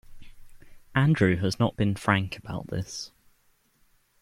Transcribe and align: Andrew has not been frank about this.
Andrew 0.95 1.35
has 1.35 1.59
not 1.59 1.77
been 1.77 1.95
frank 1.95 2.35
about 2.35 2.65
this. 2.69 3.11